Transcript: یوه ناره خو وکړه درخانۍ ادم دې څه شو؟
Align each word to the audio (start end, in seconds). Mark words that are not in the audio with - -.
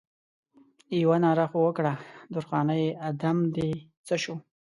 یوه 1.01 1.17
ناره 1.23 1.45
خو 1.51 1.57
وکړه 1.65 1.93
درخانۍ 2.33 2.83
ادم 3.09 3.37
دې 3.55 3.69
څه 4.07 4.15
شو؟ 4.23 4.35